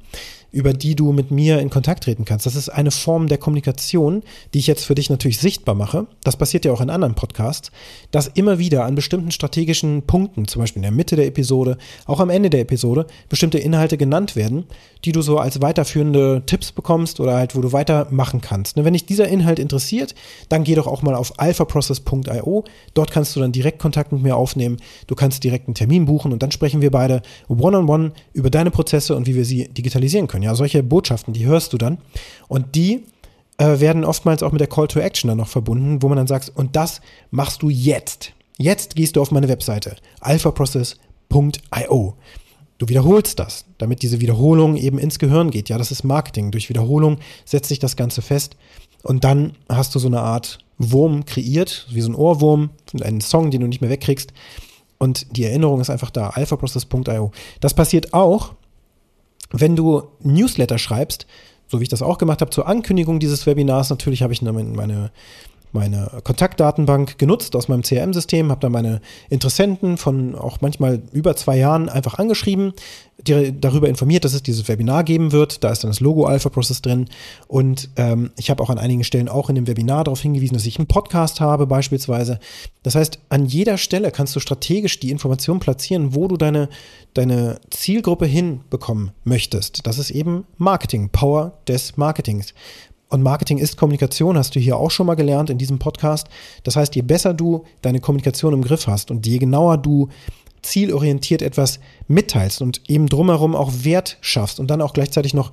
über 0.53 0.73
die 0.73 0.95
du 0.95 1.13
mit 1.13 1.31
mir 1.31 1.59
in 1.61 1.71
Kontakt 1.71 2.05
treten 2.05 2.25
kannst. 2.25 2.47
Das 2.47 2.55
ist 2.55 2.69
eine 2.69 2.91
Form 2.91 3.29
der 3.29 3.39
Kommunikation, 3.39 4.23
die 4.55 4.59
ich 4.59 4.67
jetzt 4.67 4.85
für 4.85 4.95
dich 4.95 5.11
natürlich 5.11 5.39
sichtbar 5.39 5.75
mache. 5.75 6.07
Das 6.23 6.37
passiert 6.37 6.65
ja 6.65 6.73
auch 6.73 6.81
in 6.81 6.91
anderen 6.91 7.15
Podcasts, 7.15 7.71
dass 8.11 8.29
immer 8.29 8.59
wieder 8.59 8.85
an 8.85 8.95
bestimmten 8.95 9.31
strategischen 9.31 10.03
Punkten, 10.03 10.49
zum 10.49 10.61
Beispiel 10.63 10.81
in 10.81 10.85
der 10.85 10.93
Mitte 10.93 11.17
der 11.17 11.27
Episode, 11.27 11.77
auch 12.07 12.21
am 12.21 12.31
Ende 12.31 12.51
der 12.51 12.61
Episode, 12.61 13.07
bestimmte 13.29 13.59
Inhalte 13.59 13.99
genannt 13.99 14.37
werden, 14.37 14.65
die 15.05 15.13
du 15.13 15.23
so 15.23 15.39
als 15.39 15.61
weiterführende 15.61 16.43
Tipps 16.47 16.73
bekommst 16.73 17.21
oder 17.21 17.35
halt, 17.35 17.55
wo 17.55 17.61
du 17.61 17.73
weitermachen 17.73 18.41
kannst. 18.41 18.77
Ne, 18.77 18.85
wenn 18.85 18.93
dich 18.93 19.07
dieser 19.07 19.29
Inhalt 19.29 19.59
interessiert, 19.59 20.15
dann 20.49 20.65
geh 20.65 20.75
doch 20.75 20.87
auch 20.87 21.03
mal 21.03 21.15
auf 21.15 21.39
alphaprocess.io. 21.39 22.65
Dort 22.95 23.11
kannst 23.11 23.37
du 23.37 23.41
dann 23.41 23.53
direkt 23.53 23.79
Kontakt 23.79 24.13
mit 24.13 24.23
mir 24.23 24.37
aufnehmen. 24.37 24.79
Du 25.07 25.15
kannst 25.15 25.45
direkt 25.45 25.69
einen 25.69 25.75
Termin 25.75 26.07
buchen 26.07 26.33
und 26.33 26.43
dann 26.43 26.51
sprechen 26.51 26.81
wir 26.81 26.91
beide 26.91 27.23
one-on-one 27.49 28.07
-on 28.07 28.11
-one 28.11 28.13
über 28.33 28.51
deine 28.51 28.71
Prozesse 28.71 29.15
und 29.15 29.27
wie 29.27 29.35
wir 29.35 29.45
sie 29.45 29.69
digitalisieren 29.69 30.27
können 30.27 30.36
können. 30.37 30.45
Ja, 30.45 30.55
solche 30.55 30.83
Botschaften, 30.83 31.33
die 31.33 31.47
hörst 31.47 31.73
du 31.73 31.79
dann. 31.79 31.99
Und 32.49 32.75
die 32.75 33.05
äh, 33.59 33.81
werden 33.81 34.05
oftmals 34.05 34.43
auch 34.43 34.53
mit 34.53 34.61
der 34.61 34.69
Call 34.69 34.87
to 34.87 35.01
Action 35.01 35.29
dann 35.29 35.39
noch 35.39 35.49
verbunden, 35.49 36.03
wo 36.03 36.09
man 36.09 36.17
dann 36.17 36.27
sagt, 36.27 36.53
und 36.55 36.77
das 36.77 37.01
machst 37.31 37.63
du 37.63 37.71
jetzt. 37.71 38.33
Jetzt 38.59 38.97
gehst 38.97 39.17
du 39.17 39.23
auf 39.23 39.31
meine 39.31 39.49
Webseite 39.49 39.97
alphaprocess.io. 40.21 42.15
Du 42.79 42.89
wiederholst 42.89 43.39
das, 43.39 43.65
damit 43.79 44.03
diese 44.03 44.21
Wiederholung 44.21 44.77
eben 44.77 44.99
ins 44.99 45.19
Gehirn 45.19 45.51
geht. 45.51 45.71
Ja, 45.71 45.79
das 45.79 45.91
ist 45.91 46.05
Marketing. 46.05 46.51
Durch 46.51 46.69
Wiederholung 46.69 47.19
setzt 47.47 47.71
sich 47.71 47.79
das 47.79 47.97
Ganze 47.97 48.21
fest 48.21 48.57
und 49.03 49.25
dann 49.25 49.55
hast 49.71 49.95
du 49.95 49.99
so 49.99 50.09
eine 50.09 50.21
Art 50.21 50.59
Wurm 50.77 51.25
kreiert, 51.25 51.87
wie 51.91 52.03
so 52.03 52.11
ein 52.11 52.15
Ohrwurm, 52.15 52.69
einen 53.01 53.23
Song, 53.23 53.51
den 53.51 53.63
du 53.63 53.67
nicht 53.67 53.81
mehr 53.81 53.89
wegkriegst. 53.89 54.35
Und 54.99 55.37
die 55.37 55.45
Erinnerung 55.45 55.81
ist 55.81 55.89
einfach 55.89 56.11
da, 56.11 56.29
alphaprocess.io. 56.31 57.31
Das 57.61 57.73
passiert 57.73 58.13
auch, 58.13 58.53
wenn 59.51 59.77
du 59.77 60.05
Newsletter 60.21 60.79
schreibst, 60.79 61.27
so 61.69 61.81
wie 61.81 61.85
ich 61.85 61.89
das 61.89 62.03
auch 62.03 62.19
gemacht 62.19 62.41
habe, 62.41 62.51
zur 62.51 62.69
Ankündigung 62.69 63.19
dieses 63.19 63.47
Webinars. 63.47 63.91
Natürlich 63.91 64.23
habe 64.23 64.33
ich 64.33 64.43
meine, 64.43 65.11
Kontaktdatenbank 66.25 67.19
genutzt 67.19 67.57
aus 67.57 67.69
meinem 67.69 67.83
CRM-System, 67.83 68.51
habe 68.51 68.61
da 68.61 68.69
meine 68.69 69.01
Interessenten 69.31 69.97
von 69.97 70.35
auch 70.35 70.61
manchmal 70.61 71.03
über 71.13 71.37
zwei 71.37 71.57
Jahren 71.57 71.89
einfach 71.89 72.19
angeschrieben, 72.19 72.73
die 73.19 73.59
darüber 73.59 73.89
informiert, 73.89 74.25
dass 74.25 74.35
es 74.35 74.43
dieses 74.43 74.69
Webinar 74.69 75.05
geben 75.05 75.33
wird. 75.33 75.65
Da 75.65 75.71
ist 75.71 75.83
dann 75.83 75.91
das 75.91 76.01
Logo 76.01 76.27
Alpha 76.27 76.49
Process 76.49 76.83
drin. 76.83 77.07
Und 77.49 77.89
ähm, 77.97 78.31
ich 78.37 78.51
habe 78.51 78.63
auch 78.63 78.71
an 78.71 78.79
einigen 78.79 79.05
Stellen 79.05 79.29
auch 79.29 79.49
in 79.49 79.55
dem 79.55 79.67
Webinar 79.67 80.05
darauf 80.05 80.21
hingewiesen, 80.21 80.55
dass 80.55 80.67
ich 80.67 80.79
einen 80.79 80.87
Podcast 80.87 81.41
habe 81.41 81.67
beispielsweise. 81.67 82.39
Das 82.83 82.95
heißt, 82.95 83.19
an 83.31 83.47
jeder 83.47 83.79
Stelle 83.79 84.11
kannst 84.11 84.37
du 84.37 84.41
strategisch 84.41 85.01
die 85.01 85.11
Information 85.11 85.61
platzieren, 85.61 86.15
wo 86.15 86.29
du 86.29 86.37
deine, 86.37 86.69
deine 87.15 87.59
Zielgruppe 87.71 88.27
hinbekommen 88.27 89.13
möchtest. 89.25 89.87
Das 89.87 89.99
ist 89.99 90.11
eben 90.11 90.45
Marketing, 90.59 91.09
Power 91.09 91.59
des 91.67 91.97
Marketings. 91.97 92.53
Und 93.17 93.23
Marketing 93.23 93.57
ist 93.57 93.79
Kommunikation, 93.79 94.37
hast 94.37 94.55
du 94.55 94.61
hier 94.61 94.77
auch 94.77 94.91
schon 94.91 95.07
mal 95.07 95.15
gelernt 95.15 95.49
in 95.49 95.57
diesem 95.57 95.79
Podcast. 95.79 96.29
Das 96.65 96.77
heißt, 96.77 96.95
je 96.97 97.01
besser 97.01 97.33
du 97.33 97.65
deine 97.81 97.99
Kommunikation 97.99 98.53
im 98.53 98.61
Griff 98.61 98.87
hast 98.89 99.11
und 99.11 99.27
je 99.27 99.39
genauer 99.39 99.79
du 99.79 100.11
zielorientiert 100.61 101.41
etwas 101.41 101.81
mitteilst 102.09 102.61
und 102.61 102.83
eben 102.91 103.09
drumherum 103.09 103.57
auch 103.57 103.73
Wert 103.85 104.19
schaffst 104.21 104.61
und 104.61 104.71
dann 104.71 104.83
auch 104.83 104.93
gleichzeitig 104.93 105.33
noch 105.33 105.51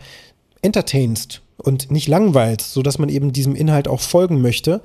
entertainst 0.62 1.42
und 1.56 1.90
nicht 1.90 2.10
langweilst, 2.10 2.74
sodass 2.74 3.00
man 3.00 3.08
eben 3.08 3.32
diesem 3.32 3.56
Inhalt 3.56 3.88
auch 3.88 4.02
folgen 4.02 4.42
möchte, 4.42 4.82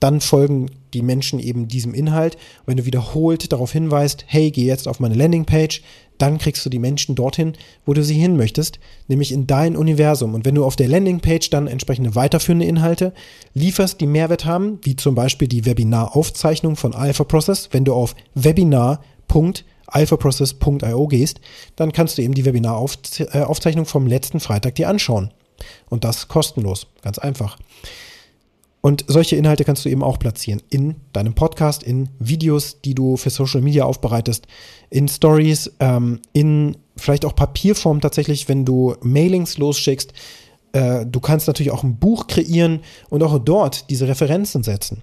dann 0.00 0.20
folgen 0.20 0.70
die 0.94 1.02
Menschen 1.02 1.38
eben 1.38 1.68
diesem 1.68 1.94
Inhalt. 1.94 2.36
wenn 2.66 2.76
du 2.76 2.86
wiederholt 2.86 3.52
darauf 3.52 3.72
hinweist, 3.72 4.24
hey, 4.26 4.50
geh 4.50 4.64
jetzt 4.64 4.88
auf 4.88 5.00
meine 5.00 5.14
Landingpage, 5.14 5.82
dann 6.18 6.38
kriegst 6.38 6.64
du 6.66 6.70
die 6.70 6.78
Menschen 6.78 7.14
dorthin, 7.14 7.54
wo 7.86 7.94
du 7.94 8.02
sie 8.02 8.14
hin 8.14 8.36
möchtest, 8.36 8.80
nämlich 9.06 9.30
in 9.32 9.46
dein 9.46 9.76
Universum. 9.76 10.34
Und 10.34 10.44
wenn 10.44 10.56
du 10.56 10.64
auf 10.64 10.76
der 10.76 10.88
Landingpage 10.88 11.48
dann 11.50 11.68
entsprechende 11.68 12.14
weiterführende 12.14 12.66
Inhalte 12.66 13.14
lieferst, 13.54 13.98
die 14.00 14.06
Mehrwert 14.06 14.44
haben, 14.44 14.78
wie 14.82 14.96
zum 14.96 15.14
Beispiel 15.14 15.48
die 15.48 15.64
Webinaraufzeichnung 15.64 16.76
von 16.76 16.94
Alpha 16.94 17.24
Process, 17.24 17.70
wenn 17.72 17.84
du 17.84 17.94
auf 17.94 18.14
webinar.alphaprocess.io 18.34 21.06
gehst, 21.06 21.40
dann 21.76 21.92
kannst 21.92 22.18
du 22.18 22.22
eben 22.22 22.34
die 22.34 22.44
Webinaraufzeichnung 22.44 23.86
vom 23.86 24.08
letzten 24.08 24.40
Freitag 24.40 24.74
dir 24.74 24.88
anschauen. 24.88 25.30
Und 25.88 26.02
das 26.04 26.28
kostenlos, 26.28 26.86
ganz 27.02 27.18
einfach. 27.18 27.58
Und 28.80 29.04
solche 29.08 29.36
Inhalte 29.36 29.64
kannst 29.64 29.84
du 29.84 29.88
eben 29.88 30.04
auch 30.04 30.18
platzieren 30.18 30.62
in 30.70 30.96
deinem 31.12 31.34
Podcast, 31.34 31.82
in 31.82 32.10
Videos, 32.20 32.80
die 32.80 32.94
du 32.94 33.16
für 33.16 33.30
Social 33.30 33.60
Media 33.60 33.84
aufbereitest, 33.84 34.46
in 34.90 35.08
Stories, 35.08 35.72
ähm, 35.80 36.20
in 36.32 36.76
vielleicht 36.96 37.24
auch 37.24 37.34
Papierform 37.34 38.00
tatsächlich, 38.00 38.48
wenn 38.48 38.64
du 38.64 38.94
Mailings 39.02 39.58
losschickst. 39.58 40.12
Äh, 40.72 41.06
du 41.06 41.20
kannst 41.20 41.46
natürlich 41.46 41.72
auch 41.72 41.82
ein 41.82 41.96
Buch 41.96 42.26
kreieren 42.28 42.80
und 43.08 43.22
auch 43.22 43.38
dort 43.38 43.90
diese 43.90 44.06
Referenzen 44.06 44.62
setzen. 44.62 45.02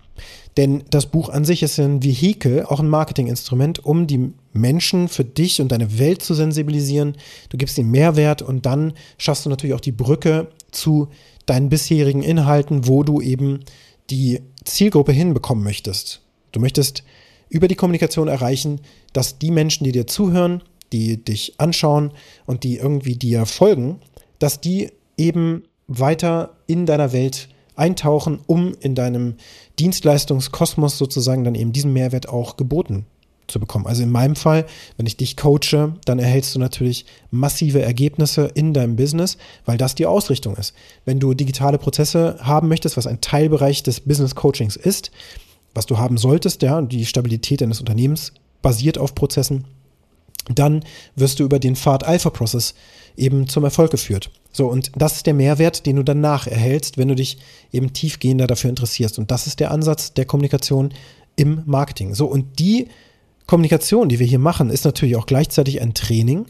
Denn 0.57 0.83
das 0.89 1.07
Buch 1.07 1.29
an 1.29 1.43
sich 1.43 1.61
ist 1.63 1.77
ein 1.79 2.01
Vehikel, 2.01 2.63
auch 2.65 2.79
ein 2.79 2.87
Marketinginstrument, 2.87 3.83
um 3.83 4.07
die 4.07 4.31
Menschen 4.53 5.09
für 5.09 5.25
dich 5.25 5.59
und 5.59 5.69
deine 5.71 5.99
Welt 5.99 6.21
zu 6.21 6.33
sensibilisieren. 6.33 7.17
Du 7.49 7.57
gibst 7.57 7.77
ihnen 7.77 7.91
Mehrwert 7.91 8.41
und 8.41 8.65
dann 8.65 8.93
schaffst 9.17 9.45
du 9.45 9.49
natürlich 9.49 9.75
auch 9.75 9.81
die 9.81 9.91
Brücke 9.91 10.47
zu 10.75 11.09
deinen 11.45 11.69
bisherigen 11.69 12.23
Inhalten, 12.23 12.87
wo 12.87 13.03
du 13.03 13.21
eben 13.21 13.61
die 14.09 14.41
Zielgruppe 14.63 15.11
hinbekommen 15.11 15.63
möchtest. 15.63 16.21
Du 16.51 16.59
möchtest 16.59 17.03
über 17.49 17.67
die 17.67 17.75
Kommunikation 17.75 18.27
erreichen, 18.27 18.81
dass 19.13 19.37
die 19.39 19.51
Menschen, 19.51 19.83
die 19.83 19.91
dir 19.91 20.07
zuhören, 20.07 20.63
die 20.91 21.23
dich 21.23 21.55
anschauen 21.57 22.11
und 22.45 22.63
die 22.63 22.77
irgendwie 22.77 23.15
dir 23.15 23.45
folgen, 23.45 23.99
dass 24.39 24.61
die 24.61 24.91
eben 25.17 25.63
weiter 25.87 26.57
in 26.67 26.85
deiner 26.85 27.13
Welt 27.13 27.49
eintauchen, 27.75 28.39
um 28.47 28.75
in 28.79 28.95
deinem 28.95 29.35
Dienstleistungskosmos 29.79 30.97
sozusagen 30.97 31.43
dann 31.43 31.55
eben 31.55 31.73
diesen 31.73 31.93
Mehrwert 31.93 32.29
auch 32.29 32.57
geboten 32.57 33.05
zu 33.47 33.59
bekommen. 33.59 33.85
Also 33.85 34.03
in 34.03 34.11
meinem 34.11 34.35
Fall, 34.35 34.65
wenn 34.97 35.05
ich 35.05 35.17
dich 35.17 35.37
coache, 35.37 35.93
dann 36.05 36.19
erhältst 36.19 36.55
du 36.55 36.59
natürlich 36.59 37.05
massive 37.31 37.81
Ergebnisse 37.81 38.51
in 38.53 38.73
deinem 38.73 38.95
Business, 38.95 39.37
weil 39.65 39.77
das 39.77 39.95
die 39.95 40.05
Ausrichtung 40.05 40.55
ist. 40.55 40.73
Wenn 41.05 41.19
du 41.19 41.33
digitale 41.33 41.77
Prozesse 41.77 42.37
haben 42.41 42.67
möchtest, 42.67 42.97
was 42.97 43.07
ein 43.07 43.21
Teilbereich 43.21 43.83
des 43.83 43.99
Business 44.01 44.35
Coachings 44.35 44.75
ist, 44.75 45.11
was 45.73 45.85
du 45.85 45.97
haben 45.97 46.17
solltest, 46.17 46.61
ja, 46.61 46.81
die 46.81 47.05
Stabilität 47.05 47.61
deines 47.61 47.79
Unternehmens 47.79 48.33
basiert 48.61 48.97
auf 48.97 49.13
Prozessen, 49.13 49.65
dann 50.53 50.83
wirst 51.15 51.39
du 51.39 51.43
über 51.43 51.59
den 51.59 51.75
Pfad 51.75 52.03
Alpha 52.03 52.29
Process 52.29 52.75
eben 53.17 53.47
zum 53.47 53.63
Erfolg 53.63 53.91
geführt. 53.91 54.29
So, 54.51 54.67
und 54.67 54.91
das 54.95 55.17
ist 55.17 55.25
der 55.25 55.33
Mehrwert, 55.33 55.85
den 55.85 55.97
du 55.97 56.03
danach 56.03 56.47
erhältst, 56.47 56.97
wenn 56.97 57.07
du 57.07 57.15
dich 57.15 57.37
eben 57.71 57.93
tiefgehender 57.93 58.47
dafür 58.47 58.69
interessierst. 58.69 59.19
Und 59.19 59.31
das 59.31 59.47
ist 59.47 59.59
der 59.59 59.71
Ansatz 59.71 60.13
der 60.13 60.25
Kommunikation 60.25 60.93
im 61.35 61.61
Marketing. 61.65 62.13
So, 62.13 62.27
und 62.27 62.59
die 62.59 62.87
Kommunikation, 63.47 64.09
die 64.09 64.19
wir 64.19 64.27
hier 64.27 64.39
machen, 64.39 64.69
ist 64.69 64.85
natürlich 64.85 65.15
auch 65.15 65.25
gleichzeitig 65.25 65.81
ein 65.81 65.93
Training 65.93 66.45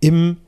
im 0.00 0.38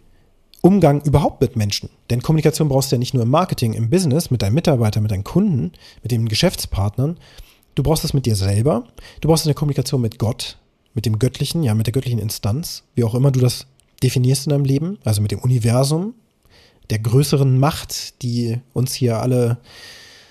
Umgang 0.60 1.00
überhaupt 1.02 1.40
mit 1.40 1.56
Menschen. 1.56 1.90
Denn 2.10 2.22
Kommunikation 2.22 2.68
brauchst 2.68 2.90
du 2.90 2.96
ja 2.96 2.98
nicht 2.98 3.14
nur 3.14 3.22
im 3.22 3.30
Marketing, 3.30 3.72
im 3.72 3.88
Business, 3.88 4.30
mit 4.30 4.42
deinen 4.42 4.54
Mitarbeitern, 4.54 5.02
mit 5.02 5.12
deinen 5.12 5.24
Kunden, 5.24 5.72
mit 6.02 6.12
den 6.12 6.28
Geschäftspartnern. 6.28 7.18
Du 7.74 7.82
brauchst 7.82 8.04
es 8.04 8.14
mit 8.14 8.26
dir 8.26 8.36
selber. 8.36 8.84
Du 9.20 9.28
brauchst 9.28 9.46
eine 9.46 9.54
Kommunikation 9.54 10.00
mit 10.00 10.18
Gott, 10.18 10.58
mit 10.92 11.06
dem 11.06 11.18
Göttlichen, 11.18 11.62
ja, 11.62 11.74
mit 11.74 11.86
der 11.86 11.92
göttlichen 11.92 12.18
Instanz, 12.18 12.82
wie 12.94 13.04
auch 13.04 13.14
immer 13.14 13.30
du 13.30 13.40
das 13.40 13.66
definierst 14.02 14.46
in 14.46 14.50
deinem 14.50 14.64
Leben, 14.64 14.98
also 15.04 15.22
mit 15.22 15.30
dem 15.30 15.38
Universum, 15.38 16.14
der 16.90 16.98
größeren 16.98 17.58
Macht, 17.58 18.22
die 18.22 18.58
uns 18.72 18.94
hier 18.94 19.20
alle 19.20 19.58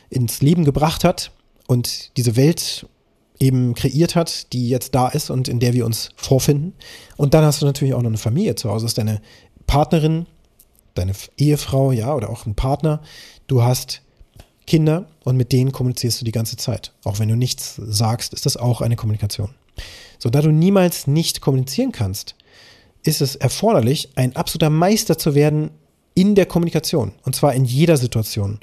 ins 0.10 0.42
Leben 0.42 0.66
gebracht 0.66 1.04
hat 1.04 1.32
und 1.68 2.16
diese 2.18 2.36
Welt 2.36 2.88
eben 3.40 3.74
kreiert 3.74 4.16
hat, 4.16 4.54
die 4.54 4.70
jetzt 4.70 4.96
da 4.96 5.08
ist 5.08 5.30
und 5.30 5.48
in 5.48 5.60
der 5.60 5.74
wir 5.74 5.86
uns 5.86 6.10
vorfinden. 6.16 6.74
Und 7.18 7.34
dann 7.34 7.44
hast 7.44 7.62
du 7.62 7.66
natürlich 7.66 7.94
auch 7.94 8.02
noch 8.02 8.10
eine 8.10 8.18
Familie 8.18 8.56
zu 8.56 8.70
Hause. 8.70 8.86
Das 8.86 8.92
ist 8.92 8.98
deine 8.98 9.22
Partnerin, 9.68 10.26
deine 10.94 11.14
Ehefrau, 11.38 11.92
ja, 11.92 12.14
oder 12.14 12.30
auch 12.30 12.46
ein 12.46 12.56
Partner. 12.56 13.02
Du 13.48 13.64
hast 13.64 14.02
Kinder 14.66 15.08
und 15.24 15.38
mit 15.38 15.52
denen 15.52 15.72
kommunizierst 15.72 16.22
du 16.22 16.26
die 16.26 16.32
ganze 16.32 16.58
Zeit. 16.58 16.94
Auch 17.04 17.20
wenn 17.20 17.30
du 17.30 17.36
nichts 17.36 17.76
sagst, 17.76 18.34
ist 18.34 18.46
das 18.46 18.58
auch 18.58 18.82
eine 18.82 18.96
Kommunikation. 18.96 19.50
So, 20.18 20.30
da 20.30 20.42
du 20.42 20.52
niemals 20.52 21.08
nicht 21.08 21.42
kommunizieren 21.42 21.92
kannst, 21.92 22.36
ist 23.04 23.22
es 23.22 23.36
erforderlich, 23.36 24.10
ein 24.16 24.36
absoluter 24.36 24.70
Meister 24.70 25.18
zu 25.18 25.36
werden 25.36 25.72
in 26.16 26.34
der 26.34 26.46
Kommunikation. 26.46 27.12
Und 27.24 27.36
zwar 27.36 27.54
in 27.54 27.66
jeder 27.66 27.98
Situation. 27.98 28.60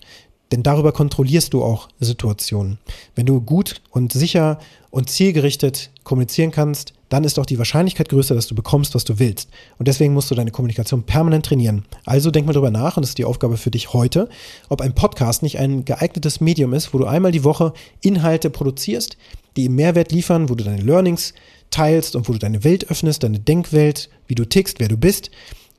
Denn 0.53 0.63
darüber 0.63 0.93
kontrollierst 0.93 1.55
du 1.55 1.65
auch 1.65 1.89
Situationen. 1.99 2.79
Wenn 3.15 3.25
du 3.25 3.41
gut 3.41 3.81
und 3.91 4.13
sicher 4.13 4.59
und 4.91 5.09
zielgerichtet 5.09 5.91
kommunizieren 6.05 6.51
kannst, 6.51 6.93
dann 7.09 7.25
ist 7.25 7.39
auch 7.39 7.47
die 7.47 7.59
Wahrscheinlichkeit 7.59 8.11
größer, 8.11 8.35
dass 8.35 8.47
du 8.47 8.55
bekommst, 8.55 8.95
was 8.95 9.05
du 9.05 9.19
willst. 9.19 9.49
Und 9.79 9.89
deswegen 9.89 10.13
musst 10.13 10.31
du 10.31 10.35
deine 10.35 10.51
Kommunikation 10.51 11.05
permanent 11.05 11.47
trainieren. 11.47 11.85
Also 12.05 12.31
denk 12.31 12.47
mal 12.47 12.53
drüber 12.53 12.71
nach, 12.71 12.97
und 12.97 13.03
das 13.03 13.11
ist 13.11 13.19
die 13.19 13.25
Aufgabe 13.25 13.57
für 13.57 13.71
dich 13.71 13.95
heute, 13.95 14.29
ob 14.69 14.83
ein 14.83 14.95
Podcast 14.95 15.43
nicht 15.43 15.59
ein 15.59 15.87
geeignetes 15.87 16.43
Medium 16.43 16.75
ist, 16.75 16.93
wo 16.93 16.99
du 16.99 17.07
einmal 17.07 17.33
die 17.33 17.45
Woche 17.45 17.73
Inhalte 18.03 18.51
produzierst, 18.51 19.17
die 19.57 19.65
ihm 19.65 19.75
Mehrwert 19.75 20.13
liefern, 20.13 20.51
wo 20.51 20.55
du 20.55 20.65
deine 20.65 20.83
Learnings 20.83 21.33
teilst 21.71 22.15
und 22.15 22.29
wo 22.29 22.33
du 22.35 22.39
deine 22.39 22.63
Welt 22.63 22.91
öffnest, 22.91 23.23
deine 23.23 23.41
Denkwelt, 23.41 24.11
wie 24.27 24.35
du 24.35 24.45
tickst, 24.45 24.81
wer 24.81 24.89
du 24.89 24.99
bist 24.99 25.31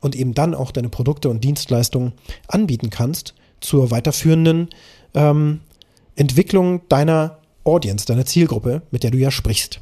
und 0.01 0.15
eben 0.15 0.33
dann 0.33 0.55
auch 0.55 0.71
deine 0.71 0.89
Produkte 0.89 1.29
und 1.29 1.43
Dienstleistungen 1.43 2.13
anbieten 2.47 2.89
kannst 2.89 3.35
zur 3.63 3.91
weiterführenden 3.91 4.69
ähm, 5.13 5.61
Entwicklung 6.15 6.87
deiner 6.89 7.39
Audience, 7.63 8.05
deiner 8.05 8.25
Zielgruppe, 8.25 8.81
mit 8.91 9.03
der 9.03 9.11
du 9.11 9.17
ja 9.17 9.31
sprichst. 9.31 9.79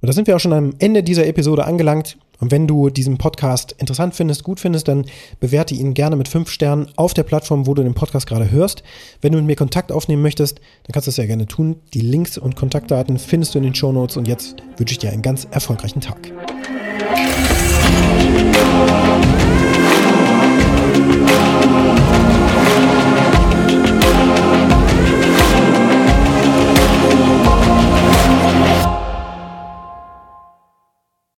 Und 0.00 0.06
da 0.06 0.12
sind 0.12 0.26
wir 0.26 0.36
auch 0.36 0.40
schon 0.40 0.52
am 0.52 0.74
Ende 0.78 1.02
dieser 1.02 1.26
Episode 1.26 1.64
angelangt. 1.64 2.18
Und 2.40 2.52
wenn 2.52 2.68
du 2.68 2.88
diesen 2.88 3.18
Podcast 3.18 3.74
interessant 3.78 4.14
findest, 4.14 4.44
gut 4.44 4.60
findest, 4.60 4.86
dann 4.86 5.06
bewerte 5.40 5.74
ihn 5.74 5.92
gerne 5.92 6.14
mit 6.14 6.28
fünf 6.28 6.50
Sternen 6.50 6.86
auf 6.94 7.12
der 7.12 7.24
Plattform, 7.24 7.66
wo 7.66 7.74
du 7.74 7.82
den 7.82 7.94
Podcast 7.94 8.28
gerade 8.28 8.48
hörst. 8.52 8.84
Wenn 9.20 9.32
du 9.32 9.38
mit 9.38 9.46
mir 9.46 9.56
Kontakt 9.56 9.90
aufnehmen 9.90 10.22
möchtest, 10.22 10.58
dann 10.58 10.92
kannst 10.92 11.08
du 11.08 11.10
das 11.10 11.16
sehr 11.16 11.26
gerne 11.26 11.46
tun. 11.46 11.80
Die 11.94 12.00
Links 12.00 12.38
und 12.38 12.54
Kontaktdaten 12.54 13.18
findest 13.18 13.54
du 13.54 13.58
in 13.58 13.64
den 13.64 13.74
Show 13.74 13.90
Notes. 13.90 14.16
Und 14.16 14.28
jetzt 14.28 14.54
wünsche 14.76 14.92
ich 14.92 14.98
dir 14.98 15.10
einen 15.10 15.22
ganz 15.22 15.48
erfolgreichen 15.50 16.00
Tag. 16.00 16.30